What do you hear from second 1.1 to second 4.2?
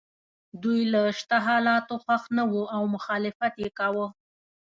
شته حالاتو خوښ نه وو او مخالفت یې کاوه.